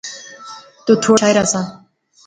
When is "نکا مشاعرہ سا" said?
1.17-1.61